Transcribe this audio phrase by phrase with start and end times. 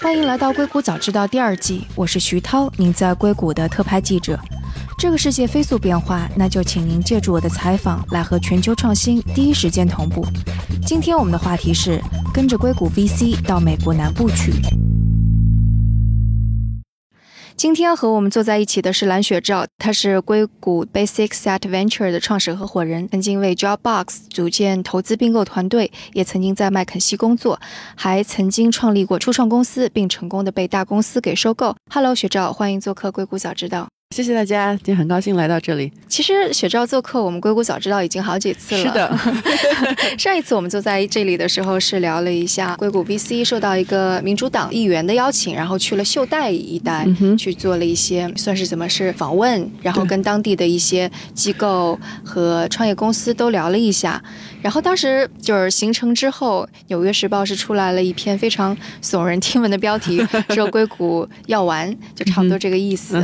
[0.00, 4.38] 欢迎来到《硅谷早知道》第二季，我是徐涛，您在硅谷的特派记者。
[4.98, 10.24] 这个世界飞速变化，那就请您借助我的采访来和全球创新第一时间同步。
[10.86, 12.00] 今天我们的话题是
[12.32, 14.52] 跟着硅谷 VC 到美国南部去。
[17.56, 27.58] 今天和我们坐在一起的是蓝雪照，他是硅谷 Basics at Venture 的创始合伙人，曾经为 Dropbox 组建投资并购团队，也曾经在麦肯锡工作，
[27.94, 31.74] 还曾经创立过初创公司，并成功的被大公司给收购。
[31.90, 33.93] Hello，雪照，欢迎做客硅谷早知道。
[34.14, 35.90] 谢谢大家，今天很高兴来到这里。
[36.06, 38.80] 其实雪照做客我们硅谷早知道已经好几次了。
[38.84, 39.18] 是的，
[40.16, 47.04] 上一次我们坐在这里的时候是聊了一下硅谷 VC 受到一个民主党议员的邀请，然后去了秀带一带
[47.36, 54.22] 去做了一些算是怎么是访问，然后跟当地的一些机构和创业公司都聊了一下。
[54.62, 63.22] 然后当时就是行程之后，《纽约时报》是出来了一篇非常耸人听闻的标题， 说硅谷要完，就差不多这个意思。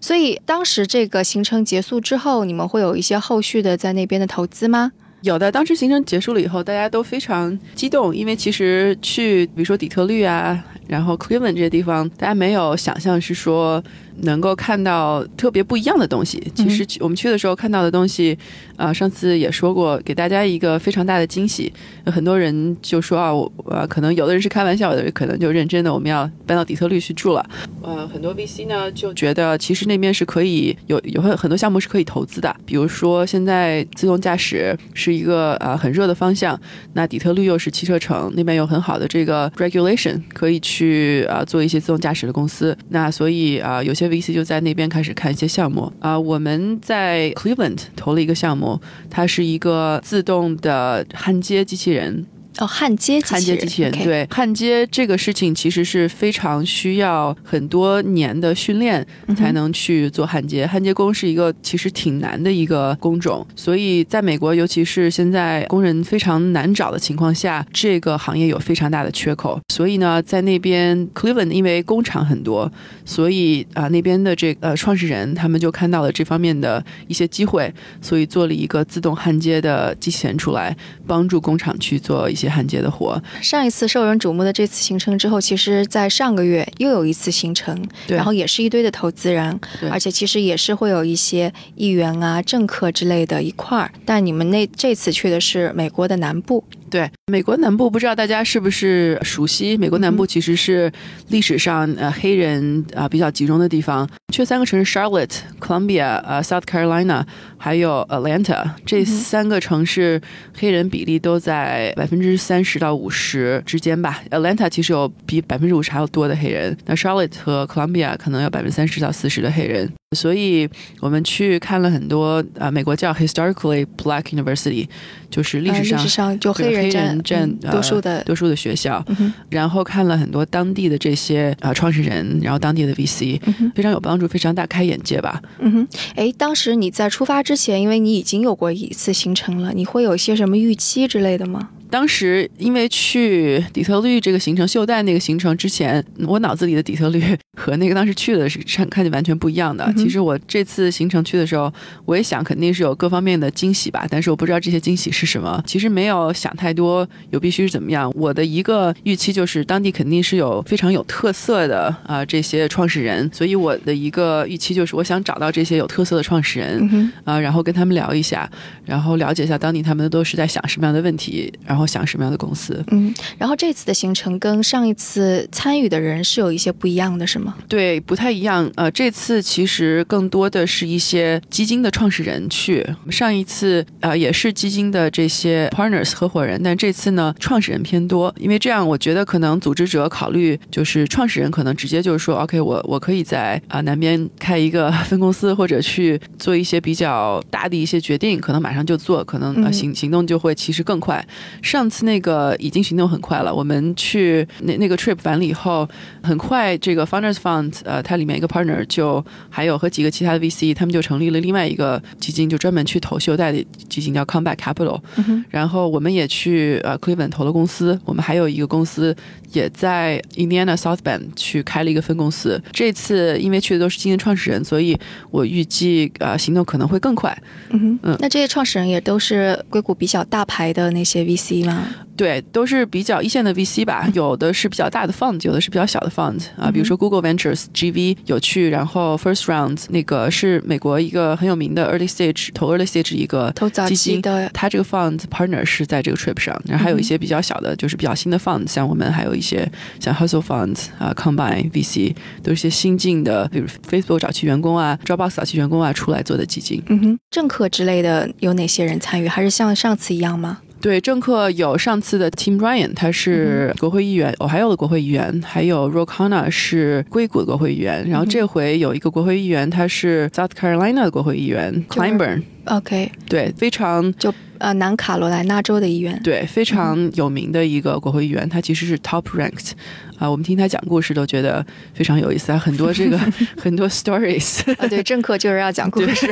[0.00, 4.92] 所以当时这个行程结束之后，你们会有一些后续的在那边的投资吗？
[5.22, 13.82] 有的，当时行程结束了以后，大家都非常激动，因为其实去比如说底特律啊，然后 Cleveland 这些地方，大家没有想象是说。
[14.20, 16.42] 能够看到特别不一样的东西。
[16.54, 18.36] 其实我们去的时候看到的东西，
[18.76, 21.72] 啊，上次也说过，给大家一个非常大的惊喜。
[22.06, 27.44] 很多人就说啊，我呃，可能有的人是开玩笑，有的人可能就认真的，我们要搬到底特律去住了。
[27.80, 32.54] 呃，很多 VC 呢就觉得，其实那边是可以有有很很多项目是可以投资的。
[32.66, 36.60] 比如说现在自动驾驶是一个呃很热的方向，
[36.92, 42.76] 那底特律又是汽车城，那边有很好的这个 regulation 可以去啊做一些自动驾驶的公司。
[42.90, 44.01] 那所以啊有些。
[44.08, 52.26] VC 就在那边开始看一些项目啊，我们在 Cleveland 投了一个项目，它是一个自动的焊接机器人。
[52.58, 60.66] 哦，焊接焊接机器人对焊接这个事情其实是非常需要很多年的训练才能去做焊接。
[60.66, 69.58] 焊接工是一个其实挺难的一个工种，所以在美国，尤其是现在工人非常难找的情况下，这个行业有非常大的缺口。
[69.72, 72.70] 所以呢，在那边 Cleveland 因为工厂很多，
[73.06, 77.72] 所以啊那边的这呃创始人他们就看到了这方面的一些机会，
[78.02, 82.41] 所以做了一个自动焊接的机器人出来，帮助工厂去做一些。
[82.48, 89.58] 焊接的活，上一次受人瞩目的这次行程之后，其实，在上个月又有一次行程，然后也是一堆的投资人，
[89.90, 93.90] 而且其实也是会有一些议员啊、政客之类的一块儿。
[94.04, 96.64] 但你们那这次去的是美国的南部。
[96.92, 99.78] 对美国南部，不知道大家是不是熟悉？
[99.78, 100.92] 美国南部其实是
[101.28, 104.06] 历史上呃黑人啊比较集中的地方。
[104.30, 107.24] 去三个城市：Charlotte、Columbia、呃 South Carolina，
[107.56, 108.70] 还有 Atlanta。
[108.84, 110.20] 这三个城市
[110.54, 114.22] 黑人比例都在百分之三十到五十之间吧。
[114.30, 116.76] Atlanta 其实有比百分之五十还要多的黑人。
[116.84, 119.90] 那 Charlotte 和 Columbia 可能有百分之三十到四十的黑人。
[120.12, 120.68] 所以
[121.00, 124.86] 我们去看了很多啊，美国叫 historically black university，
[125.30, 129.04] 就是历史上历史上就黑人占多数的多数的学校，
[129.48, 133.40] 然后看了很多当地的这些啊创始人，然后当地的 VC，
[133.74, 135.40] 非常有帮助，非常大开眼界吧。
[135.58, 141.70] 嗯哼，哎，当时你在出发之前，因为你已经有过一次行程了，你会有一些什么预期之类的吗？
[141.92, 147.22] 当时因为去底特律这个行程，秀带那个行程之前，我脑子里的底特律
[147.60, 149.92] 和那个当时去的是看看见完全不一样的。
[149.94, 151.70] 其实我这次行程去的时候，
[152.06, 155.62] 我也想肯定是有各方面的惊喜吧，但是我不知道这些惊喜是什么。
[155.66, 158.10] 其实没有想太多，有必须是怎么样。
[158.16, 168.50] 我的一个预期就是当地肯定是有非常有特色的啊这些创始人，所以我的一个预期就是我想找到这些有特色的创始人啊，然后跟他们聊一下，
[168.86, 171.81] 然后了解一下当地他们都是在想什么样的问题，然后。
[171.86, 172.82] 想什么样的公司？
[172.90, 177.54] 嗯，然后这次的行程跟上一次参与的人是有一些不一样的，是吗？
[177.68, 178.70] 对，不太一样。
[178.76, 182.86] 呃，这次其实更多的是一些基金的创始人去。
[183.10, 188.34] 上一次呃也是基金的这些 partners 合伙人，但这次呢创始人偏多。
[188.38, 201.24] 因为这样，我觉得可能组织者考虑就是创始人可能直接就是说，OK，我我可以在啊南边开一个分公司，或者去做一些比较大的一些决定，可能马上就做，可能呃行行动就会其实更快。
[201.72, 203.54] 上次那个已经行动很快了。
[203.54, 205.88] 我们去那那个 trip 完了以后，
[206.22, 215.00] 很快这个 Founders Fund 呃，它里面一个 partner 就还有和几个其他的 VC，他们就成立了另外一个基金，就专门去投秀带的基金，叫 Comeback Capital。
[215.48, 219.16] 然后我们也去呃 Cleveland 投了公司，我们还有一个公司
[219.52, 222.62] 也在 Indiana South Bend 去开了一个分公司。
[222.72, 224.98] 这次因为去的都是基金创始人，所以
[225.30, 227.36] 我预计呃行动可能会更快。
[227.70, 231.64] 嗯哼，嗯，那这些创始人也都是硅谷比较大牌的那些 VC。
[231.64, 231.86] 吗？
[232.14, 242.74] 对，都是比较一线的 VC 吧，有的是比较大的 fund，有的是比较小的 fund 啊，比如说 Google Ventures GV 有趣，然后 First Round 那个是美国一个很有名的 early stage 投
[242.76, 249.68] early stage 一个投早基金期的，它这个 fund partner 是在这个 trip 上，然后还有一些比较小的，就是比较新的 fund，像我们还有一一些
[249.98, 256.80] 像 Hustle Funds 啊、Combine VC，都是一些新进的，比如 Facebook 早期员工啊、Dropbox 早期员工啊出来做的基金。
[256.86, 259.26] 嗯哼，政客之类的有哪些人参与？
[259.26, 260.58] 还是像上次一样吗？
[260.82, 276.20] 对，政客有上次的 Tim Ryan，他是国会议员，哦，还有的国会议员，还有 Ro Khanna 是硅谷的国会议员，然后这回有一个国会议员，他是 South Carolina 的国会议员 Clyburn，OK，对，非常就呃南卡罗来纳州的议员。
[276.24, 279.70] 对非常有名的一个国会议员，他其实是 top ranked
[280.18, 281.64] 啊，我们听他讲故事都觉得
[281.94, 283.16] 非常有意思啊，很多这个
[283.56, 286.28] 很多 stories，啊，对，政客就是要讲故事。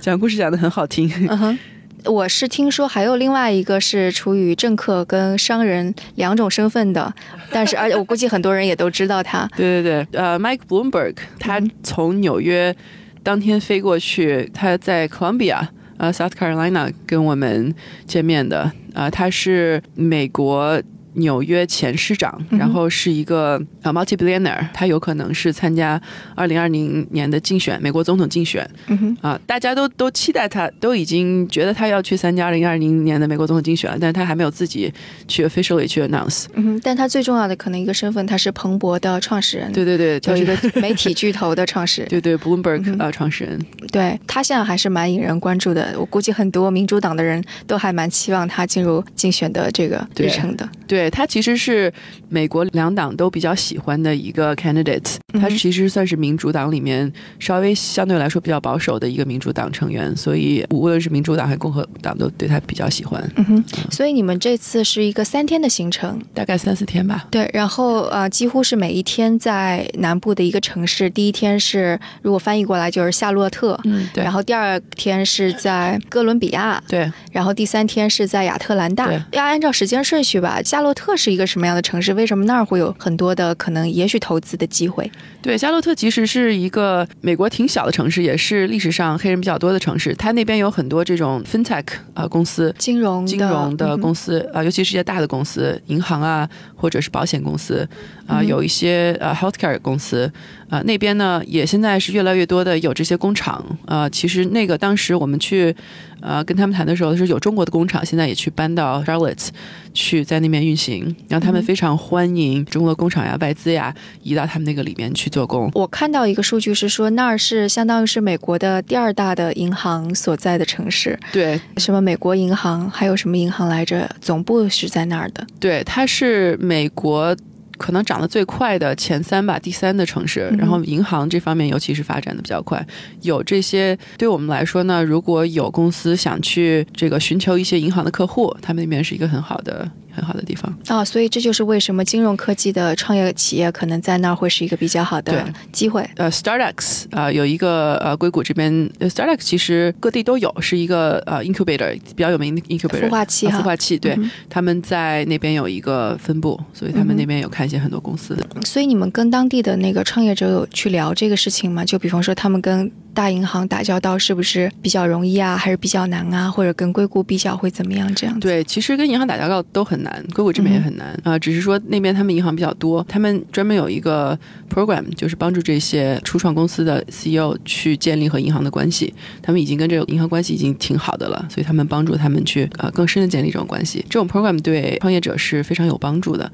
[0.00, 1.12] 讲故事讲的很好听。
[1.28, 1.58] 嗯哼。
[2.06, 7.12] 我是听说还有另外一个是处于政客跟商人两种身份的，
[7.50, 9.48] 但是而且我估计很多人也都知道他。
[9.56, 12.74] 对对对，呃，Mike Bloomberg，他从纽约
[13.22, 15.66] 当天飞过去，他在 Columbia，
[15.98, 17.74] 呃，South Carolina 跟我们
[18.06, 20.82] 见面的，啊、他是美国。
[21.14, 26.00] 纽约前市长，然后是一个呃 multi billionaire，他有可能是参加
[26.34, 34.92] 二零二零年的竞选，美国总统竞选嗯哼，啊、大家都都期待他，都已经觉得他要去参加二零二零年的美国总统竞选了，但是他还没有自己
[35.28, 36.46] 去 officially 去 announce。
[36.54, 42.10] 嗯哼，但他最重要的可能一个身份，他是彭博的创始人，对对对，就是一个 媒体巨头的创始人。
[42.10, 43.58] 对对 Bloomberg 呃创始人，
[43.92, 50.68] 对他现在还是蛮引人关注的，我估计很多民主党的人都还蛮期望他进入竞选的这个对日程的。
[50.86, 51.92] 对他其实是
[52.28, 63.22] 美国两党都比较喜欢的一个 candidate，嗯他其实算是民主党里面稍微相对来说比较保守的一个民主党成员，所以无论是民主党还是共和党都对他比较喜欢。
[63.36, 67.26] 嗯哼，所以你们这次是一个三天的行程，大概三四天吧。
[67.30, 71.08] 对，然后呃，几乎是每一天在南部的一个城市。
[71.10, 79.20] 第一天是如果翻译过来就是夏洛特，嗯，对然后第二天是在哥伦比亚，对，然后第三天是在亚特兰大对。
[79.32, 80.60] 要按照时间顺序吧。
[80.62, 82.12] 夏洛特是一个什么样的城市？
[82.14, 85.10] 为什么那儿会有很多的可能，也许投资的机会？
[85.40, 90.14] 对，夏洛特其实是一个美国挺小的城市，也是历史上黑人比较多的城市。
[90.14, 91.84] 它那边有很多这种 fintech
[92.14, 97.88] 啊、公司，金融金融的嗯公司啊、尤其是一些大的公司，银行啊，或者是保险公司
[98.26, 100.30] 啊、嗯有一些呃 healthcare 公司
[100.72, 105.74] 啊、那边呢也现在是越来越多的有这些工厂啊、其实那个当时我们去
[106.22, 109.48] 呃跟他们谈的时候是有中国的工厂，现在也去搬到 Charlotte
[109.92, 115.70] 去在那边运行，然后他们嗯非常欢迎中国工厂呀、外资呀移到他们那个里面去做工。
[115.74, 124.08] 我看到一个数据是说，那儿是相当于是美国的第二大的银行所在的城市，对什么美国银行，还有什么银行来着？
[124.22, 125.46] 总部是在那儿的。
[125.60, 127.36] 对，它是美国
[127.78, 130.52] 可能涨得最快的前三吧，第三的城市。
[130.58, 132.84] 然后银行这方面尤其是发展的比较快。
[133.22, 140.72] 有这些对我们来说呢，如果有公司想去这个寻求一些银行的客户，他们那边是一个很好的很好的地方。
[140.86, 146.08] 啊、所以这就是为什么金融科技的创业企业可能在那儿会是一个比较好的机会。
[146.16, 158.46] 呃，StartX 啊、有一个呃硅谷这边呃 StartX 其实各地都有，是一个呃 incubator 比较有名的 incubator 孵化器哈啊孵化器对、嗯他们在那边有一个分部，所以他们那边有看一些很多公司的。
[158.64, 161.84] 所以你们跟当地的那个创业者有去聊这个事情吗？
[161.84, 166.50] 就比方说他们跟大银行打交道是不是比较容易啊，还是比较难啊？
[166.50, 168.12] 或者跟硅谷比较会怎么样？
[168.14, 168.38] 这样。
[168.40, 174.38] 对，其实跟银行打交道都很难，硅谷这边也很难啊、只是说那边他们银行比较多，他们专门有一个
[174.72, 179.12] program，就是帮助这些初创公司的 CEO 去建立和银行的关系。
[179.42, 184.04] 他们已经跟这个银行关系已经挺好的了，所以他们帮助他们去呃更深的建立这种关系。
[184.08, 186.50] 这种 program 对创业者是非常有帮助的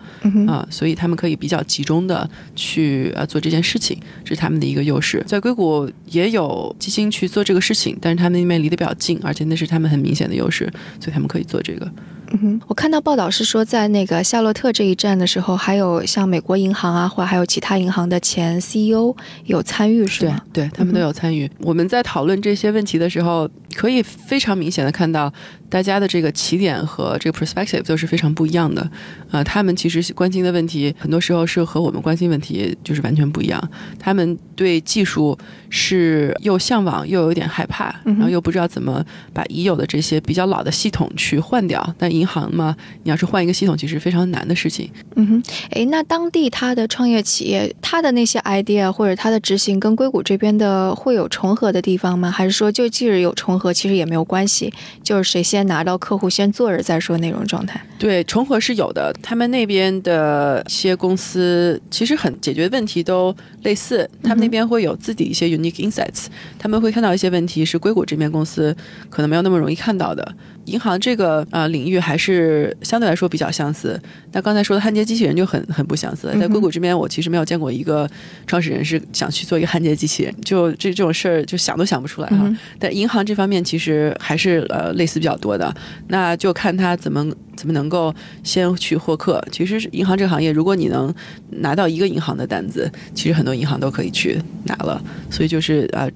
[0.47, 5.23] 啊、所以他们可以比较集中的去呃做这件事情，这是他们的一个优势。
[5.27, 11.91] 在硅谷也有有基金去做这个事情，但是他们那边离得比较近，而且那是他们很明显的优势，所以他们可以做这个。
[12.33, 19.15] 嗯哼，我看到报道是说，在那个夏洛特这一站的时候，还有像美国银行啊，或者还有其他银行的前 CEO
[19.47, 20.41] 有参与，是对吗？
[20.53, 21.51] 对，他们都有参与。
[21.61, 25.33] 我们在讨论这些问题的时候，可以非常明显的看到，
[25.71, 28.91] 大家的这个起点和这个 perspective 都是非常不一样的。
[29.31, 33.63] 呃，他们其实关心的问题，很多时候是和我们关心问题就是完全不一样。
[33.99, 35.39] 他们对技术
[35.71, 41.79] 是又向往又有点害怕，嗯然后又不知道怎么把已有的这些比较老的系统去换掉。
[41.99, 44.91] 但银行嘛，你要是换一个系统，其实非常难的事情。
[45.17, 52.31] 嗯哼，哎，那当地他的创业企业，他的那些 idea 或者他的执行跟硅谷这边的会有重合的地方吗？
[52.31, 54.73] 还是说就即使有重合，其实也没有关系，
[55.03, 57.81] 就是谁先拿到客户先做着再说那种状态？
[57.99, 59.15] 对，重合是有的。
[59.23, 66.27] 他们那边的一些公司其实很解决问题都类似，他们那边会有自己一些 unique insights，
[66.59, 68.75] 他们会看到一些问题是硅谷这边公司
[69.11, 70.35] 可能没有那么容易看到的。
[70.69, 74.01] 银行这个呃领域还是相对来说比较相似。
[74.33, 76.31] 那刚才说的焊接机器人就很很不相似。
[76.39, 78.09] 在硅谷这边，我其实没有见过一个
[78.47, 82.57] 创始人是想去做一个焊接机器人，就这这种事儿就想都想不出来哈。
[82.79, 85.75] 但银行这方面其实还是呃类似比较多的。
[86.09, 89.43] 那就看他怎么怎么能够先去获客。
[89.51, 91.13] 其实银行这个行业，如果你能
[91.49, 95.03] 拿到一个银行的单子，其实很多银行都可以去拿了。
[95.31, 96.07] 所以就是啊。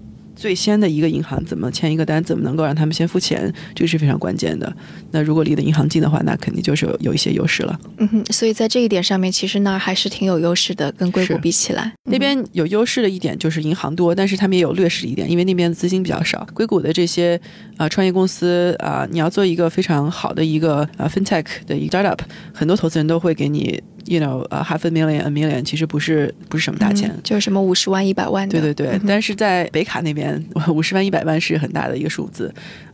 [0.42, 4.76] 最先的一个银行怎么签一个单，怎么能够让他们先付钱，这个是非常关键的。
[5.12, 7.78] 那如果离的银行近的话，那肯定就是有有一些优势了。
[7.98, 16.44] 嗯哼，所以在这一点上面，其实那儿还是挺有优势的，跟硅谷比起来，那边有优势的一点就是银行多，但是他们也有劣势一点，因为那边的资金比较少。
[16.52, 17.40] 硅谷的这些
[17.76, 22.18] 啊创业公司啊，你要做一个非常好的一个啊 fintech 的一个 startup，
[22.52, 23.80] 很多投资人都会给你。
[24.06, 28.60] You know，呃，half a million a million 其实不是不是什么大钱，就是什么五十万、一百万的。
[28.60, 32.52] 对对对，但是在北卡那边，五十万、一百万是很大的一个数字。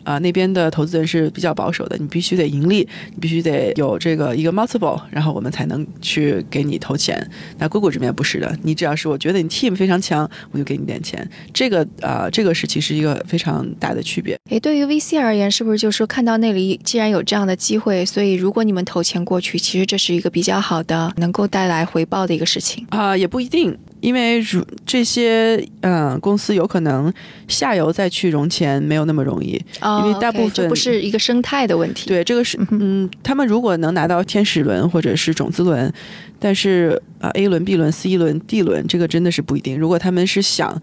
[0.08, 7.30] 啊，那边的投资人是比较保守的，你必须得盈利，你必须得有这个一个 multiple，然后我们才能去给你投钱。
[7.58, 11.28] 那硅谷这边不是的，你只要是我觉得你 team 非常强，我就给你点钱。
[11.52, 14.34] 这个啊，这个是其实一个非常大的区别。
[14.48, 23.76] 诶，对于 VC 而言，是不是就说看到那里既然有这样的机会，所以如果你们投钱过去，其实这是一个比较好的，能够带来回报的一个事情啊，也不一定。
[24.00, 27.12] 因为如这些嗯公司有可能
[27.46, 32.08] 下游再去融钱没有那么容易，因为大部分不是一个生态的问题。
[32.08, 35.92] 对，这个是嗯，他们如果能拿到天使轮或者是种子轮，
[36.38, 39.78] 但是啊 A 轮、B 轮、C 轮、D 轮，这个真的是不一定。
[39.78, 40.80] 如果他们是想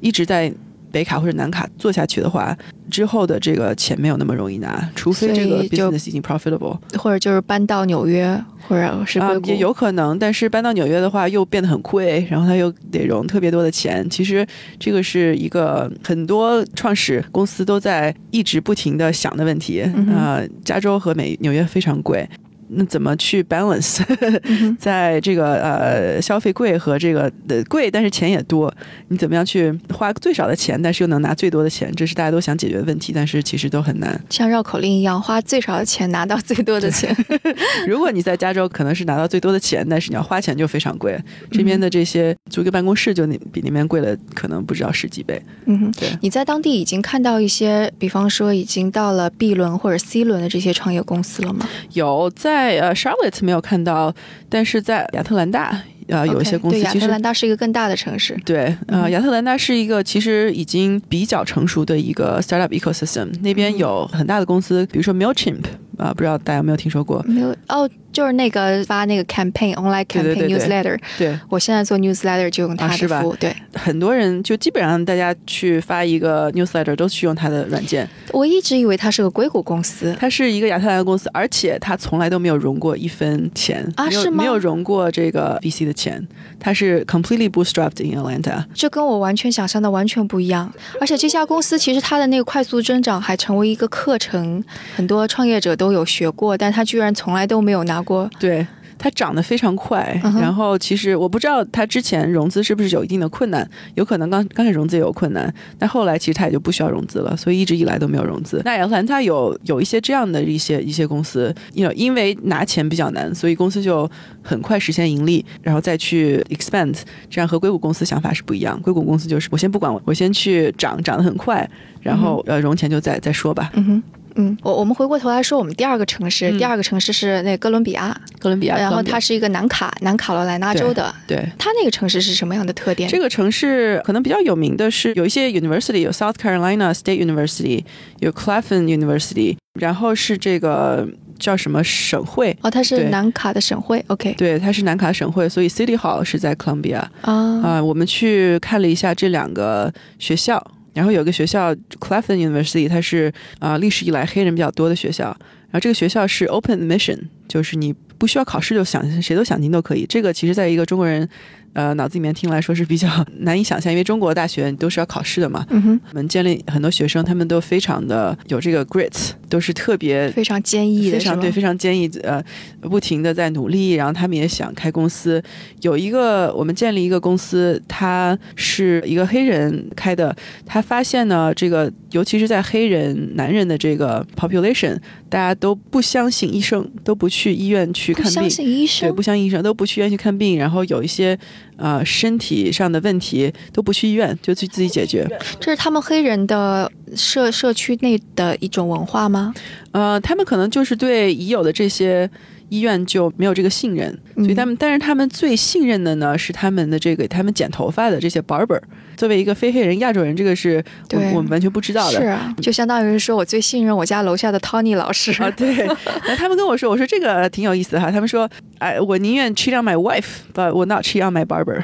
[0.00, 0.52] 一直在。
[0.90, 2.56] 北卡或者南卡做下去的话，
[2.90, 10.18] 之后的这个钱没有那么容易拿，除非这个 business 已经 profitable，或者就是搬到纽约或者是硅谷也有可能。
[10.18, 14.08] 但是搬到纽约的话又变得很贵，然后他又得融特别多的钱。
[14.10, 14.46] 其实
[14.78, 19.80] 这个是一个很多创始公司都在一直不停的想的问题
[20.12, 20.40] 啊。
[20.64, 22.28] 加州和美纽约非常贵。
[22.72, 24.00] 那怎么去 balance，
[24.78, 28.72] 在这个呃消费贵和这个的贵，但是钱也多，
[29.08, 31.92] 你怎么样去花最少的钱，但是又能拿最多的钱？
[31.96, 34.20] 这是大家都想解决的问题，但是其实都很难。
[34.30, 37.12] 像绕口令一样，花最少的钱拿到最多的钱。
[37.88, 41.18] 如果你在加州，可能是拿到最多的钱，但是你要花钱就非常贵。
[41.50, 45.42] 这边的这些租个办公室就那比那边贵了，可能不知道十几倍。
[45.66, 46.08] 嗯哼，对。
[46.20, 51.68] 你在当地已经看到一些，比方说已经到了 B 轮或者 C 轮的这些创业公司了吗？
[51.94, 52.59] 有在。
[52.60, 54.14] 在呃，Charlotte 没有看到，
[54.50, 56.78] 但是在亚特兰大，呃，有一些公司。
[56.80, 58.38] 亚特兰大是一个更大的城市。
[58.44, 65.62] 对，呃，亚特兰大是一个其实已经比较成熟的一个 startup ecosystem，那边有很大的公司，比如说 Mailchimp，
[66.00, 67.22] 啊，不知道大家有没有听说过？
[67.28, 67.88] 没有哦。
[68.12, 78.08] 就是那个发那个 campaign online campaign newsletter，对，我现在做 newsletter 就用它的服务，对， 很多人就基本上大家去发一个 newsletter 都去用它的软件。
[78.32, 84.38] 我一直以为它是个硅谷公司，它是一个亚特兰大公司，而且它从来都没有融过一分钱啊，是吗？
[84.38, 86.26] 没有融过这个 VC 的钱，
[86.58, 88.64] 它是 completely bootstrapped in Atlanta。
[88.74, 90.68] 这跟我完全想象的完全不一样，
[91.00, 94.64] 而且这家公司其实它的那个快速增长还成为一个课程，
[94.96, 98.66] 很多创业者都有学过，但他居然从来都没有拿过对。
[99.02, 108.60] 它涨得非常快，然后其实我不知道它之前融资是不是有一定的困难，有可能刚刚开始融资也有困难，但后来其实它也就不需要融资了，所以一直以来都没有融资。
[108.62, 114.06] 那亚特兰大有有一些这样的一些一些公司，因为因为拿钱比较难，所以公司就
[114.42, 116.94] 很快实现盈利，然后再去 expand，
[117.30, 118.78] 这样和硅谷公司想法是不一样。
[118.82, 121.66] 硅谷公司就是我先不管我，我先去涨，涨得很快，
[122.02, 123.70] 然后呃融钱就再再说吧。
[123.72, 124.02] 嗯哼。
[124.36, 133.08] 嗯，我我们回过头来说，我们第二个城市，第二个城市是那哥伦比亚，哥伦比亚，然后它是一个南卡南卡罗来纳州的，对，它那个城市是什么样的特点？
[133.10, 137.84] 这个城市可能比较有名的是有一些 university，有 South Carolina State University，
[138.20, 141.08] 有 Claflin University，然后是这个
[141.38, 142.56] 叫什么省会？
[142.62, 150.64] 哦，它是南卡的省会，OK，对，它是南卡省会，所以 City Hall 是在 Columbia 啊啊，我们去看了一下这两个学校。
[150.92, 155.24] 然后有个学校 Claflin University，它是啊历史以来黑人比较多的学校。
[155.70, 157.18] 然后这个学校是 Open Mission，
[157.50, 160.06] 就是你不需要考试就想谁都想进都可以。
[160.08, 161.28] 这个其实在一个中国人。
[161.72, 163.08] 呃，脑子里面听来说是比较
[163.46, 165.64] 难以想象，因为中国大学都是要考试的嘛。
[165.70, 172.42] 嗯哼，我们建立很多学生，他们都非常的有这个 grit，都是特别非常坚毅的，非常对，非常坚毅，呃，
[172.80, 173.92] 不停的在努力。
[173.92, 175.40] 然后他们也想开公司。
[175.82, 180.36] 有一个我们建立一个公司，他是一个黑人开的。
[180.66, 188.32] 他发现呢，这个尤其是在黑人男人的这个 population，大家都不相信医生，都不去医院去看病。
[188.32, 190.58] 不相信医生，对，不相信医生，都不去医院去看病。
[190.58, 191.38] 然后有一些。
[191.82, 195.26] 呃，身体上的问题都不去医院，就去自己解决。
[195.58, 199.54] 这是他们黑人的社社区内的一种文化吗？
[199.92, 202.28] 呃，他们可能就是对已有的这些。
[202.70, 208.80] 医院就没有这个信任，所以他们，但是他们最信任的呢是他们的这个他们剪头发的这些 barber。
[209.16, 212.18] 作为一个非黑人亚洲人，这个是我我们完全不知道的。
[212.18, 215.50] 是啊，就相当于说我最信任我家楼下的 Tony 老师啊。
[215.54, 215.86] 对，
[216.26, 218.10] 那他们跟我说，我说这个挺有意思哈。
[218.10, 218.48] 他们说，
[218.78, 221.82] 哎，我宁愿 cheat on my wife，but 我 not cheat on my barber。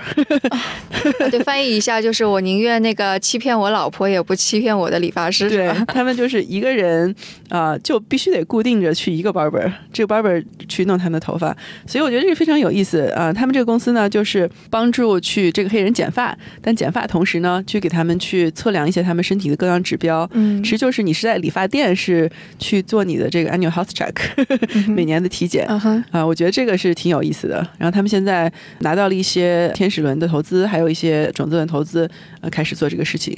[1.31, 5.51] 对，翻译一下就是我宁愿那个欺骗我老婆，也不欺骗我的理发师。
[5.51, 7.15] 对他们就是一个人
[7.51, 10.43] 啊，就必须得固定着去一个 barber，这个 barber。
[10.77, 11.57] 去弄他们的头发，
[11.87, 13.33] 所以我觉得这个非常有意思啊！
[13.33, 20.29] 他们这个公司呢，就是帮助去这个黑人剪发，但剪发同时呢，去给他们去测量一些他们身体的各项指标。
[20.35, 24.15] 嗯，其实就是你是在理发店是去做你的这个 annual health check，
[24.93, 26.27] 每年的体检啊。
[26.27, 27.57] 我觉得这个是挺有意思的。
[27.79, 32.09] 然后他们现在拿到了一些天使轮的投资，还有一些种子轮投资，
[32.43, 33.35] 呃，开始做这个事情。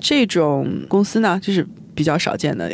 [0.00, 2.72] 这种公司呢，就是比较少见的。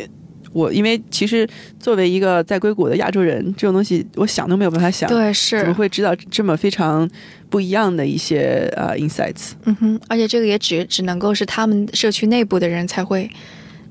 [0.53, 1.47] 我因为其实
[1.79, 7.09] 作为一个在硅谷的亚洲人，这种东西我想都没有办法想，对，是怎么会知道这么非常
[7.49, 9.51] 不一样的一些呃 insights？
[9.65, 13.29] 嗯哼，而且这个也只只能够是他们社区内部的人才会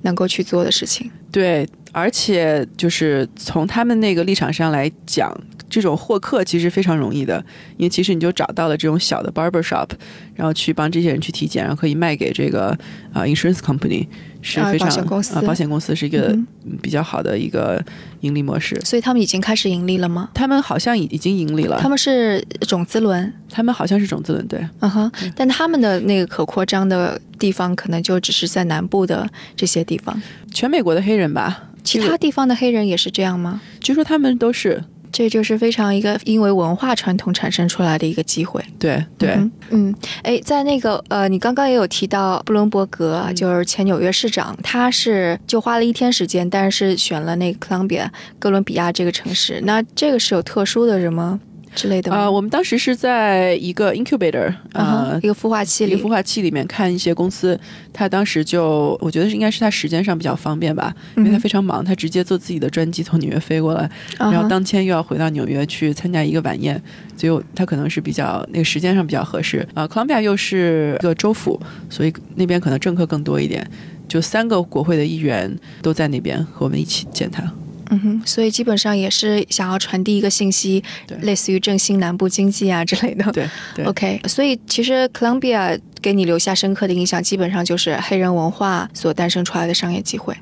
[0.03, 1.11] 能够去做的事情。
[1.31, 5.37] 对，而且就是从他们那个立场上来讲，
[5.69, 7.45] 这种获客其实非常容易的，
[7.77, 9.89] 因为其实你就找到了这种小的 barber shop，
[10.35, 12.69] 然后去帮这些人去体检，然后可以卖给这个
[13.13, 14.07] 啊 insurance company。
[14.43, 14.89] 是非常
[15.35, 16.33] 啊，保险公司是一个
[16.81, 17.85] 比较好的一个
[18.21, 20.31] 盈利模式，所以他们已经开始盈利了吗？
[20.33, 21.81] 他们好像已已经盈利了。
[21.81, 25.11] 他们是种子轮，他们好像是种子轮，对，嗯哼。
[25.35, 30.17] 但他们的那个可扩张的地方，可能就只是在南部的这些地方。
[30.55, 33.61] 全美国的黑人吧，其他地方的黑人也是这样吗？
[33.81, 34.85] 据说他们都是。
[35.17, 38.63] 这就是非常一个因为文化传统产生出来的一个机会。
[38.79, 39.31] 对对，
[39.71, 49.59] 嗯，哎，在那个呃，你刚刚也有提到布伦伯格，就是前纽约市长，他是就花了一天时间，但是选了那个克朗比亚哥伦比亚这个城市。
[49.65, 51.41] 那这个是有特殊的什么？
[51.77, 57.59] 之类的啊，我们当时是在一个 incubator 啊，一个孵化器里，一个孵化器里面看一些公司。
[57.93, 66.83] 他当时就，我觉得是应该是他时间上比较方便吧，因为他非常忙，他直接坐自己的专机从纽约飞过来，然后当天又要回到纽约去参加一个晚宴，
[67.17, 69.87] 所以他可能是比较那个时间上比较合适啊。
[69.87, 71.61] 克朗比亚又是一个州府，
[71.91, 73.67] 所以那边可能政客更多一点，
[74.09, 77.43] 就三个国会的议员都在那边和我们一起见他。
[77.91, 80.83] 嗯哼，所以基本上也是想要传递一个信息，
[81.23, 83.31] 类似于振兴南部经济啊之类的。
[83.33, 84.21] 对，OK。
[84.27, 90.37] 所以其实 Columbia 给你留下深刻的印象，基本上就是黑人文化所诞生出来的商业机会。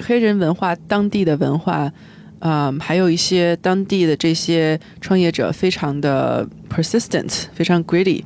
[0.00, 1.90] 黑人文化、当地的文化，
[2.38, 8.22] 啊，还有一些当地的这些创业者，非常的 persistent，非常 greedy。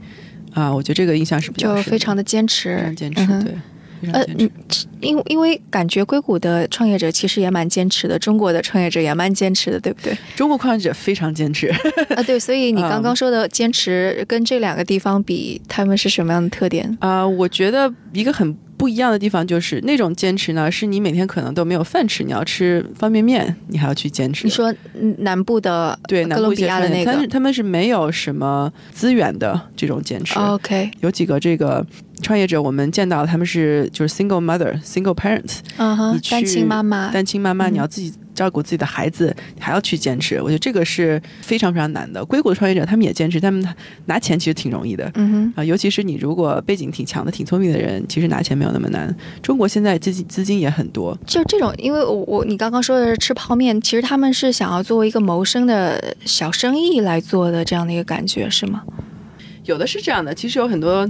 [0.53, 3.55] 啊，我觉得这个印象是比较就非常的坚持，坚持，对。
[4.13, 4.51] 呃，嗯，
[5.01, 10.17] 因因为感觉硅谷的创业者其实也蛮坚持的，中国的创业者也蛮坚持的，对不对？
[10.35, 11.69] 中国创业者非常坚持
[12.17, 17.27] 啊，对，所以你刚刚说的坚持跟这两个地方比，他们是什么样的特点啊？
[17.27, 24.47] 我觉得一个很不一样的地方就是那种坚持呢，是你每天可能都没有饭吃，你要吃方便面，你还要去坚持。
[24.47, 24.75] 你说
[25.19, 30.39] 南部的对哥伦比亚的那个，他他们是没有什么资源的这种坚持。
[30.39, 31.87] OK，有几个这个。
[32.23, 35.61] 创业者，我们见到他们是就是 single mother, single parents，
[36.31, 42.25] 单亲妈妈，单亲妈妈，你要自己照顾自己的孩子，还要去坚持，我觉得这个是非常非常难的。
[42.25, 43.63] 硅谷的创业者他们也坚持，他们
[44.07, 49.15] 拿钱其实挺容易的，嗯哼，啊，尤其是你如果背景挺强的、挺聪明的人，其实拿钱没有那么难。
[49.43, 58.83] 中国现在资金资金也很多，就这种，因为我我你刚刚说的是吃泡面，其实他们是想要作为一个谋生的小生意来做的这样的一个感觉，是吗？
[59.67, 61.07] 有的是这样的，其实有很多。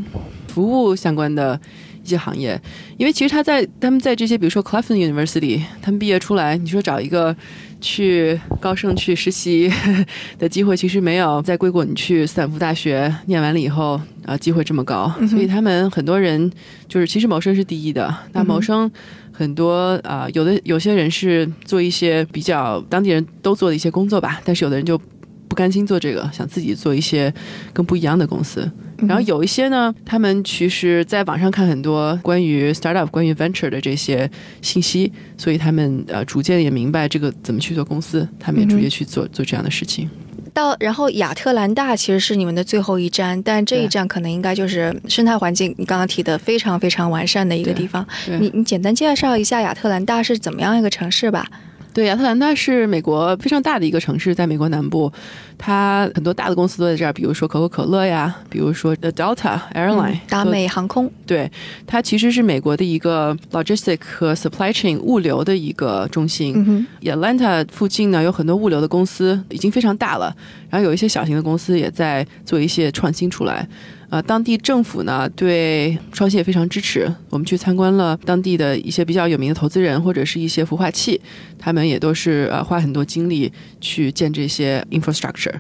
[0.51, 1.55] 服务相关的
[1.90, 2.61] 一计行业，
[2.99, 7.35] 因为其实他在他们在这些，比如说 Cleveland University，他们毕业出来，你说找一个
[7.81, 9.73] 去高盛去实习
[10.39, 16.51] 的机会，其实没有在硅谷你去斯坦福大学念完了以后啊，机会这么高，所以他们很多人
[16.89, 18.91] 就是其实谋生是第一的，那谋生。
[19.33, 25.01] 很多啊，有的有些人是做一些比较当地人都做的一些工作吧，但是有的人就
[25.49, 27.33] 不甘心做这个，想自己做一些
[27.73, 28.71] 更不一样的公司。
[29.07, 34.31] 然后有一些呢，他们其实在网上看很多关于 startup、关于 venture 的这些
[34.63, 40.09] 信息，所以他们呃逐渐也明白这个怎么去做公司，他们也逐渐去做做这样的事情。
[40.53, 48.05] 到然后亚特兰大其实是你们的最后一站，但这一站可能应该就是生态环境，你刚刚提的非常非常完善的一个地方。
[48.41, 51.47] 你你简单介绍一下亚特兰大是怎么样一个城市吧？
[51.93, 55.13] 对，亚特兰大是美国非常大的一个城市，在美国南部，
[55.59, 61.11] 它很多大的公司都在这儿，比如说可口可乐呀，比如说 Delta Airline，达美航空。
[61.27, 61.51] 对，
[61.87, 66.87] 它其实是美国的一个 logistic 和 supply chain 物流的一个中心。
[67.03, 70.35] Atlanta 附近呢有很多物流的公司，已经非常大了，
[70.69, 73.69] 然后有一些小型的公司也在做一些创新出来。
[74.11, 77.11] 呃，当地政府呢对创新也非常支持。
[77.31, 81.21] 我们去参观了当地的一些比较有名的投资人或者是一些孵化器，
[81.57, 85.55] 他们也都是呃花很多精力去建这些 infrastructure。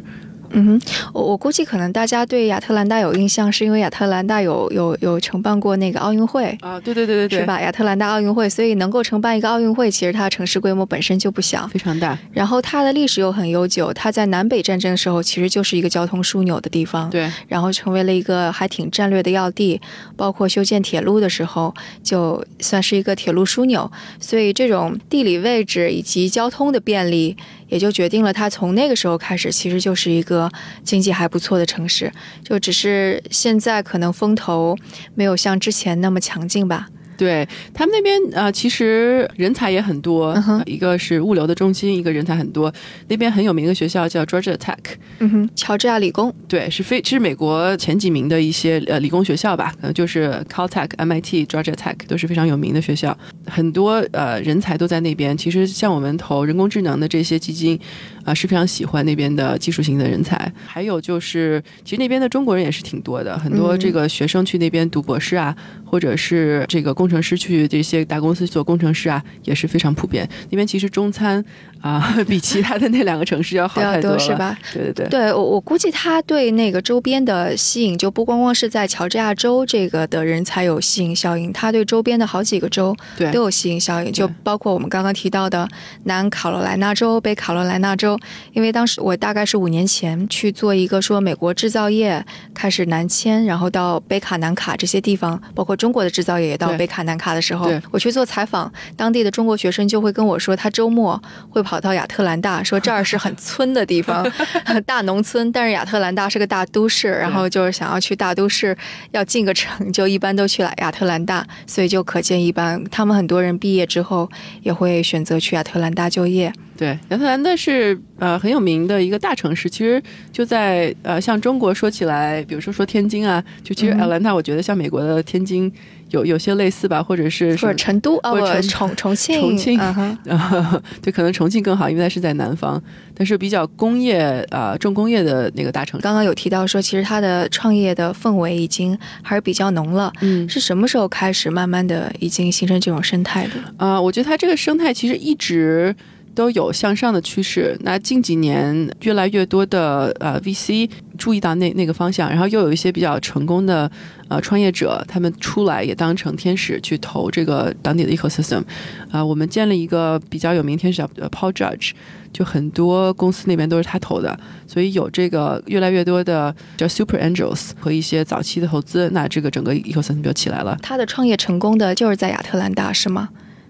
[0.52, 0.80] 嗯哼，
[1.12, 7.60] 我我估计可能大家对亚特兰大有印象，是因为亚特兰大有有有承办过那个奥运会啊，对对对对对，是吧？
[7.60, 12.18] 亚特兰大奥运会，所以能够承办一个奥运会，其实它的城市规模本身就不小，非常大。
[12.32, 17.30] 然后它的历史又很悠久，它在南北战争的时候其实就是一个交通枢纽的地方，对。
[17.48, 19.80] 然后成为了一个还挺战略的要地，
[20.16, 23.90] 包括修建铁路的时候，就算是一个铁路枢纽。
[24.18, 27.36] 所以这种地理位置以及交通的便利。
[27.70, 30.50] 也就决定了，它从那个时候开始，其实就是一个
[30.84, 32.12] 经济还不错的城市，
[32.44, 34.76] 就只是现在可能风头
[35.14, 36.88] 没有像之前那么强劲吧。
[37.20, 42.72] 对他们那边啊，其实人才也很多，一个是物流的中心，一个人才很多。
[43.08, 44.78] 那边很有名的学校叫 Georgia Tech，
[45.18, 46.34] 嗯哼，乔治亚理工。
[46.48, 53.14] 对，是非，是美国前几名的一些呃理工学校吧，可能就是 Caltech、MIT、Georgia Tech 都是非常有名的学校，
[53.46, 55.36] 很多呃人才都在那边。
[55.36, 57.78] 其实像我们投人工智能的这些基金
[58.24, 60.50] 啊，是非常喜欢那边的技术型的人才。
[60.66, 65.54] 还有就是，其实那边的中国人也是挺多的，很多这个学生去那边读博士啊，
[65.84, 67.10] 或者是这个工。
[67.10, 70.28] 程师去这些大公司做工程师啊，也是非常普遍。
[70.50, 71.44] 那边其实中餐
[71.80, 74.56] 啊， 比其他的那两个城市要好太多，是吧？
[74.72, 82.96] 对对对，对我我估计他对那个周边的吸引，就不光光是在乔治亚州这个的人才有吸引效应，他对周边的好几个州
[83.32, 85.68] 都有吸引效应，就包括我们刚刚提到的
[86.04, 88.09] 南卡罗来纳州、北卡罗来纳州。
[88.52, 97.00] 因为当时我大概是五年前去做一个说美国制造业开始南迁，然后到北卡、南卡这些地方，包括中国的制造业也到北卡。
[97.00, 104.30] 南卡的时候，我去做采访，当地的中国学生就会跟我说，他周末会跑到亚特兰大，说这儿是很村的地方，
[104.84, 108.76] 大农村，但是亚特兰大是个大都市，然后就是想要去大都市，
[109.12, 114.30] 要进个城，就一般都去了亚特兰大，所以就可见一般，他们很多人毕业之后
[114.62, 116.52] 也会选择去亚特兰大就业。
[116.76, 125.72] 对，亚特兰大是呃很有名的一个大城市，其实就在呃像中国说起来，比如说说天津啊，就其实亚特兰大，我觉得像美国的天津
[126.10, 129.78] 有有些类似吧，或者是或者成都或者重重庆重庆，
[131.00, 132.82] 对，可能重庆更好，因为它是在南方，
[133.14, 136.02] 但是比较工业啊重工业的那个大城市。
[136.02, 143.52] 刚刚有提到说，其实它的创业的氛围已经还是比较浓了，嗯，是什么时候开始慢慢的已经形成这种生态的？
[143.76, 145.94] 啊，我觉得它这个生态其实一直。
[146.34, 147.76] 都有向上的趋势。
[147.80, 150.88] 那近几年，越来越多的呃 VC
[151.18, 153.90] 注意到那那个方向，然后又有一些比较成功的
[154.28, 158.62] 呃创业者，他们出来也当成天使去投这个当地的 ecosystem。
[159.10, 161.90] 啊，我们建了一个比较有名天使叫 Paul Judge，
[162.32, 170.78] 就很多公司那边都是他投的，所以有这个越来越多的叫 Super Angels 和一些早期的投资，那这个整个 ecosystem 就起来了。
[170.80, 173.28] 他的创业成功的就是在亚特兰大，是吗？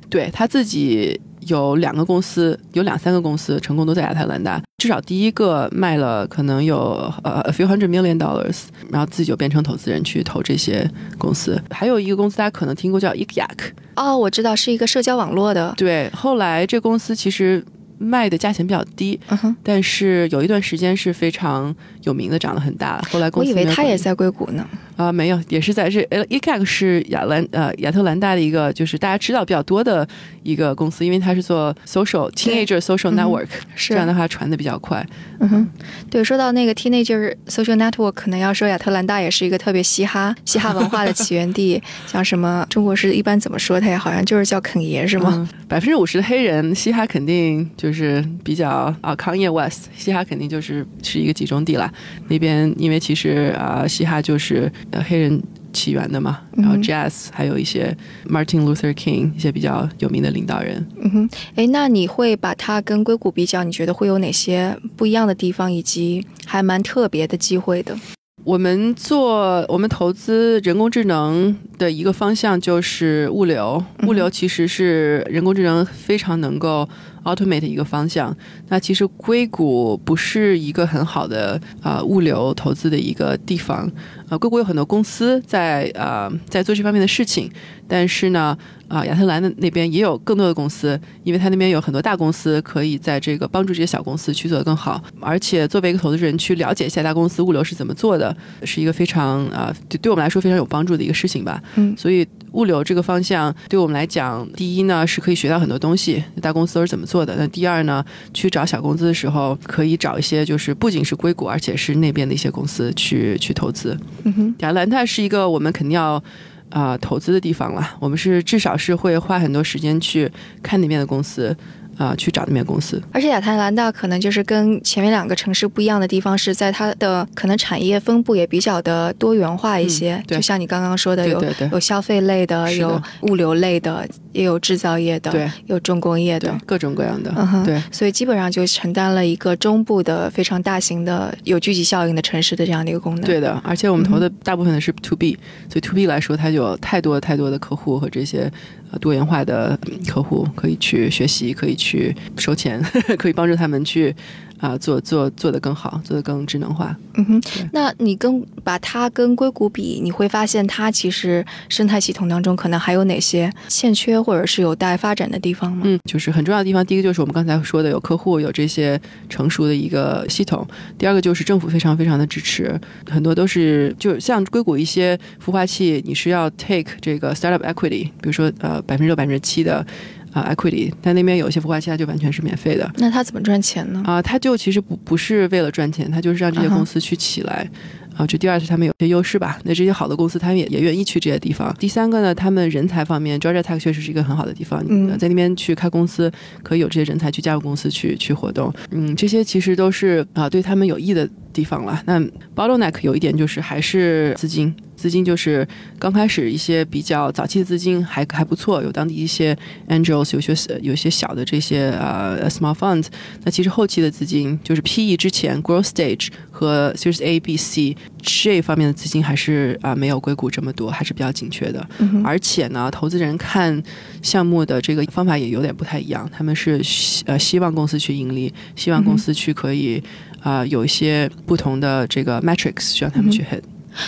[0.09, 1.21] 对他自己。
[1.47, 11.61] 有两个公司，有两三个公司成功都在亚特兰大，至少第一个卖了可能有呃 a few hundred million dollars，然后自己就变成投资人去投这些公司。
[11.71, 15.75] 还有一个公司大家可能听过叫 Yak，哦，我知道是一个社交网络的。
[15.77, 17.65] 对，后来这公司其实。
[18.03, 19.21] 卖的价钱比较低，
[19.63, 22.99] 但是有一段时间是非常有名的，涨得很大。
[23.11, 24.67] 后来公司我以为他也在硅谷呢。
[25.01, 30.07] 啊，没有，也是在这 e c a g 是亚兰呃亚特兰大的一个，就是大家知道比较多的
[30.43, 33.95] 一个公司，因为它是做 social teenager social network，是。
[33.95, 35.05] 这样的话传的比较快。
[35.39, 35.69] 嗯哼，
[36.11, 45.49] 对，说到那个 teenager social network，可能要说亚特兰大也是一个特别嘻哈嘻哈文化的起源地， 像什么中国是一般怎么说，它也好像就是叫肯爷是吗？
[45.69, 51.91] 百分之五十的黑人嘻哈肯定就是比较啊康业 West 嘻哈肯定就是是一个集中地了，
[52.29, 55.43] 那边因为其实啊嘻哈就是呃黑人。
[55.73, 57.97] 起源的嘛，然后 Jazz 还有一些
[58.29, 60.85] Martin Luther King 一些比较有名的领导人。
[61.01, 63.63] 嗯哼，哎，那你会把它跟硅谷比较？
[63.63, 67.97] 你觉得会有哪些不一样的地方，以及还蛮特别的机会的？
[68.43, 76.87] 我们做我们投资人工智能的一个方向就是物流，物流其实是人工智能非常能够
[77.25, 78.37] automate 一个方向。
[78.69, 83.91] 那其实硅谷不是一个很好的啊物流投资的一个地方。
[84.29, 87.51] 呃，硅谷有很多公司在呃在做这方面的事情，
[87.89, 95.03] 但是呢，啊亚特兰的那边也有更多的公司，因为它那边有很多大公司可以在这个帮助这些小公司去做得更好。
[95.19, 101.61] 而且作为一个投资人去了解一下大公司物流是怎么做的，是一个非常啊对对我们来说非常有帮助的一个事情吧。
[101.77, 107.37] 嗯，所以物流这个方向对我们来讲，第一呢是可以学到很多东西，大公司都是怎么做的。
[107.37, 108.05] 那第二呢，
[108.35, 113.97] 去找小公司的时候，可以找一些就是不仅是硅谷，而且是那边的一些公司去去投资。
[114.25, 116.23] 嗯哼，亚特兰大是一个我们肯定要
[116.71, 117.97] 啊、投资的地方了。
[117.99, 120.31] 我们是至少是会花很多时间去
[120.63, 121.57] 看那边的公司。
[122.01, 130.15] 啊、去找那边公司，而且亚特兰大可能就是跟前面两个城市不一样的地方，是在它的可能产业分布也比较的多元化一些。
[130.15, 136.57] 嗯对就像你刚刚说的，有有消费类的，的有物流类的，也有制造业的，对有重工业的。
[136.67, 143.25] 各种各样的，嗯哼对所以基本上就承担了一个中部的非常大型的有聚集效应的城市的这样的一个功能。
[143.25, 143.61] 对的。
[143.65, 145.37] 而且我们投的大部分的是 to B，、
[145.69, 148.51] 所以 to B 来说，它就有太多太多的客户和这些
[148.91, 152.81] 呃多元化的嗯客户可以去学习，可以去收钱，
[153.19, 154.15] 可以帮助他们去
[154.61, 156.97] 啊、做做做得更好，做得更智能化。
[157.15, 157.43] 嗯哼，
[157.73, 165.83] 那你跟把它跟硅谷比，你会发现它其实生态系统当中可能还有哪些欠缺或者是有待发展的地方吗？
[165.85, 170.67] 嗯，就是很重要的地方，第一个就是我们刚才说的有客户有这些成熟的一个系统，
[170.99, 179.85] 第二个就是政府非常非常的支持，很多都是就像硅谷一些孵化器，你是要 take 这个 startup equity，比如说呃百分之六百分之七的
[180.33, 182.91] 啊、equity，但那边有一些孵化器它就完全是免费的。
[182.99, 184.03] 那它怎么赚钱呢？
[184.07, 187.69] 啊、它就其实不不是为了赚钱，它就是让这些公司去起来。
[188.17, 189.59] 啊，这第二是他们有些优势吧。
[189.65, 191.75] 那这些好的公司，他们也也愿意去这些地方。
[191.79, 194.85] 第三个呢，他们人才方面，Georgia Tech 确实是一个很好的地方。
[194.89, 196.31] 嗯呃在那边去开公司，
[196.63, 198.71] 可以有这些人才去加入公司去去活动。
[198.91, 202.03] 嗯，这些其实都是啊、对他们有益的地方了。
[202.07, 202.21] 那
[202.55, 204.75] bottleneck 有一点就是还是资金。
[204.97, 205.67] 资金就是
[205.99, 209.57] 刚开始一些比较早期的资金还还不错，有当地一些
[209.89, 213.07] angels，有些有些小的这些呃 small funds，
[213.43, 221.89] 那其实后期的资金就是 PE 之前 growth stage 和 Series A、B、C 这方面的资金还是啊、没有硅谷这么多，还是比较紧缺的。
[222.01, 223.83] 嗯而且呢，投资人看
[224.21, 230.03] 项目的这个方法也有点不太一样，他们是希呃希望公司去盈利，希望公司去可以
[230.41, 233.63] 啊、有一些不同的这个 metrics 需要他们去 hit。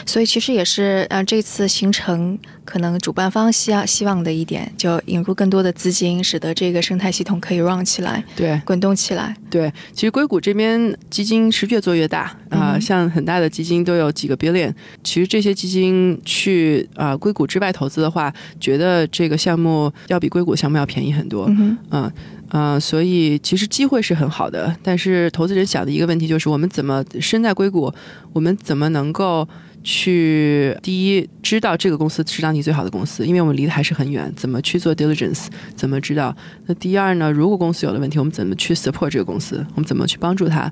[0.07, 9.37] 所以其实也是呃这次行程可能主办方希望希望的一点，就引入更多的资金，使得这个生态系统可以 run 起来、对滚动起来。
[9.51, 14.72] 对，其实硅谷这边基金是越做越大啊、嗯像很大的基金都有几个 billion。
[15.05, 21.46] 其实这些基金去啊、硅谷之外投资的话，觉得这个项目要比硅谷项目要便宜很多。
[21.48, 22.12] 嗯哼，嗯
[22.55, 27.92] 嗯、所以其实机会是很好的，但是投资人想的一个问题就是，我们怎么身在硅谷，
[28.33, 29.48] 我们怎么能够
[29.83, 36.37] 去第一知道这个公司是当地最好的公司，因为我们离得还是很远，怎么去做 diligence，怎么知道？
[36.67, 39.65] 那第二呢，如果公司有了问题，我们怎么去 support 这个公司？
[39.75, 40.71] 我们怎么去帮助他？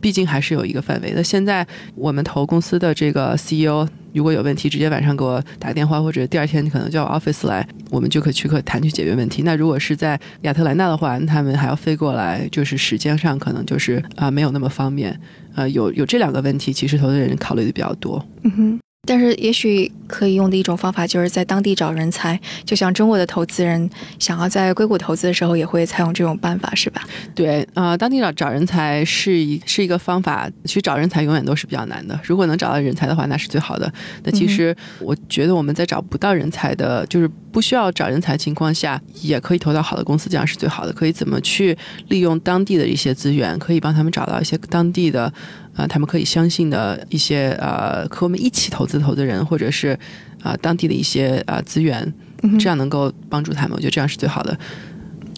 [0.00, 1.12] 毕竟还是有一个范围。
[1.14, 9.42] 那现在我们投公司的这个 CEO 如果有问题，直接晚上给我打电话，或者第二天可能叫 office 来，我们就可以去可谈去解决问题。
[9.42, 15.20] 那如果是在亚特兰大的话，他们还要飞过来，就是时间上可能就是啊、没有那么方便。
[15.54, 18.24] 呃，有有这两个问题，其实投资人考虑的比较多。
[18.44, 18.78] 嗯哼。
[19.06, 22.38] 但是，也许可以用的一种方法，就是在当地找人才。
[22.66, 27.02] 就像中国的投资人想要在硅谷投资的时候，也会采用这种办法，是吧？
[27.34, 32.20] 对，呃，当地找找人才是一是一个方法，其实找人才永远都是比较难的。
[32.22, 33.90] 如果能找到人才的话，那是最好的。
[34.24, 40.92] 那其实我觉得我们在找不到人才的，就是不需要找人才情况下，也可以投到好的公司，这样是最好的。
[40.92, 41.74] 可以怎么去
[42.08, 45.32] 利用当地的一些资源，可以帮他们找到一些当地的
[45.74, 49.96] 啊，他们可以相信的一些呃，和我们一起投资投资人，或者是
[50.42, 52.12] 啊当地的一些啊资源，
[52.58, 53.76] 这样能够帮助他们。
[53.76, 54.58] 我觉得这样是最好的。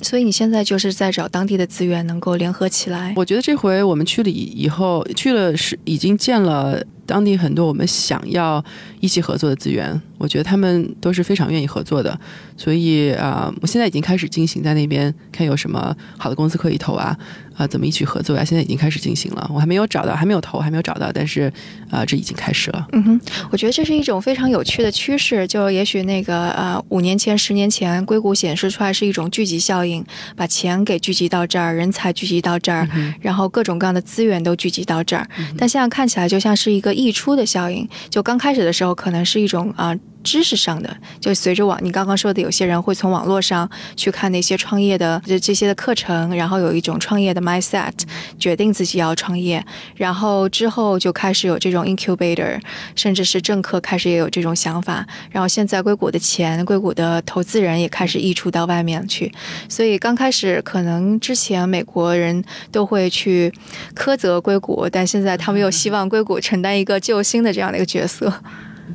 [0.03, 3.13] 所以你现在就是在找当地的资源，能够联合起来。
[3.17, 8.65] 我觉得这回我们去了以以后，去了是已经建了当地很多我们想要
[9.01, 10.01] 一起合作的资源。
[10.17, 12.19] 我觉得他们都是非常愿意合作的。
[12.57, 17.17] 所以啊，我现在已经开始进行在那边看有什么好的公司可以投啊，
[17.57, 18.45] 啊，怎么一起合作呀？
[18.45, 21.51] 现在已经开始进行了，我还没有找到，还没有投，还没有找到，但是
[21.91, 22.87] 啊，这已经开始了。
[22.93, 23.21] 嗯哼，
[23.51, 30.05] 我觉得这是一种非常有趣的趋势，就也许那个呃，五年前、十年前，硅谷显示出来是一种聚集效应，
[30.37, 32.87] 把钱给聚集到这儿，人才聚集到这儿，
[33.23, 37.89] 然后各种各样的资源都聚集到这儿，但现在看起来就像是一个溢出的效应。
[38.11, 39.97] 就刚开始的时候，可能是一种啊。
[40.23, 47.93] 知识上的，就随着网，你刚刚说的，有些人会从网络上去看那些创业的这这些的课程，然后有一种创业的 mindset，
[48.39, 49.65] 决定自己要创业，
[49.97, 52.61] 然后之后就开始有这种 incubator，
[52.95, 59.33] 甚至是政客开始也有这种想法，然后现在硅谷的钱，硅谷的投资人也开始溢出到外面去，
[59.69, 63.53] 所以刚开始可能之前美国人都会去
[63.95, 68.33] 苛责硅谷，但现在他们又希望硅谷承担一个救星的这样的一个角色。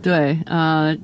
[0.02, 0.96] 对，呃。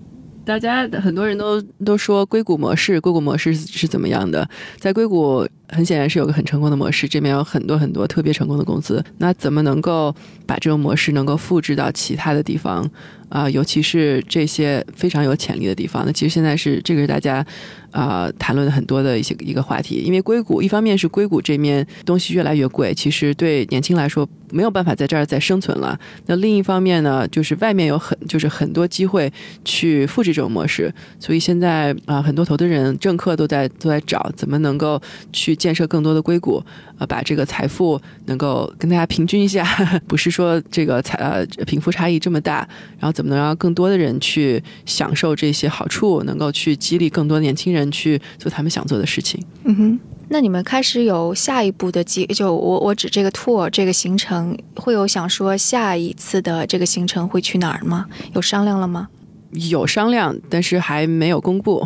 [0.51, 4.45] 大家很多人都都说硅谷模式，硅谷模式是怎么样的？
[4.77, 9.03] 在硅谷，很显然是有个很成功的模式，这边有很多很多特别成功的公司。
[9.17, 10.13] 那怎么能够
[10.45, 12.89] 把这种模式能够复制到其他的地方？
[13.29, 16.03] 啊，尤其是这些非常有潜力的地方。
[16.05, 17.45] 那其实现在是这个是大家
[17.89, 20.03] 啊谈论的很多的一些一个话题。
[20.05, 25.97] 因为硅谷一方面是硅谷这面东西越来越贵，其实对年轻来说没有办法在这儿再生存了。
[26.25, 29.31] 那另一方面呢，就是外面有很就是很多机会
[29.63, 30.93] 去复制这种模式。
[31.17, 36.63] 所以现在啊，很多投资人、政客都在都在找怎么能够去建设更多的硅谷，
[36.97, 39.63] 呃，把这个财富能够跟大家平均一下，
[40.10, 42.67] 不是说这个财呃贫富差异这么大，
[43.00, 43.12] 然后。
[43.12, 46.24] 怎么能让更多的人去享受这些好处？
[46.24, 49.38] 能够去激励更多年轻人去做他们想做的事情。
[49.65, 52.26] 嗯哼，那你们开始有下一步的计？
[52.28, 58.06] 就我我指这个 tour 这个行程，会有想说下一次的这个行程会去哪儿吗？
[58.34, 59.10] 有商量了吗？
[59.53, 61.85] 有商量，但是还没有公布，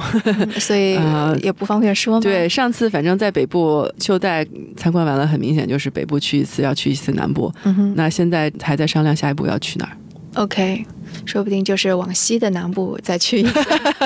[0.59, 0.99] 所以
[1.41, 2.19] 也不方便说。
[2.19, 4.45] 对，上次反正在北部秋代
[4.77, 7.51] 参观完了，很明显就是北部去一次，要去一次南部。
[7.63, 9.97] 嗯哼，那现在还在商量下一步要去哪儿。
[10.35, 10.85] OK。
[11.25, 13.59] 说不定就是往西的南部再去一次。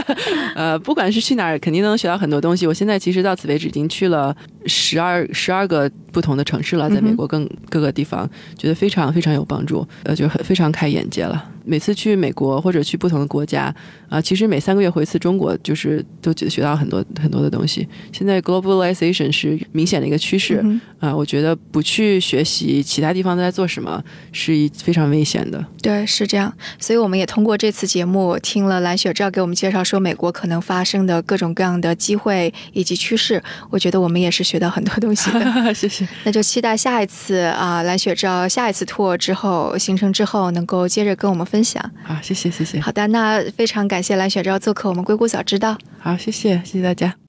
[0.56, 2.68] 呃，不管是去哪儿，肯定能学到很多东西。
[2.68, 11.50] 我现在其实到此为止已经去了十二十二个不同的城市了，在美国更各个地方，觉得非常非常有帮助，呃，就很非常开眼界了。
[11.66, 13.74] 每次去美国或者去不同的国家
[14.08, 17.88] 啊，其实每三个月回一次中国，就是都觉得学到很多很多的东西。
[18.12, 20.66] 现在 globalization 是明显的一个趋势
[21.00, 25.64] 啊，我觉得不去学习其他地方都在做什么，是一非常危险的。
[25.80, 26.52] 对，是这样。
[26.80, 35.40] 所以我们也通过这次节目听了蓝雪照给我们介绍说美国可能发生的各种各样的机会以及趋势，我觉得我们也是学到很多东西的。
[35.74, 36.08] 谢谢。
[36.24, 41.84] 那就期待下一次啊，蓝雪照下一次 tour 之后行程之后能够接着跟我们分享。
[42.04, 42.80] 好，谢谢谢谢。
[42.80, 45.78] 好的，那非常感谢蓝雪照做客我们硅谷早知道。
[46.00, 47.29] 好，谢谢谢谢大家。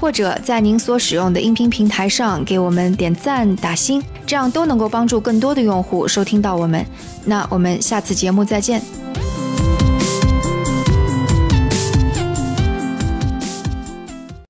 [0.00, 6.84] 或者在您所使用的音频平台上给我们点赞打星，这样都能够帮助更多的用户收听到我们。
[7.26, 8.80] 那我们下次节目再见。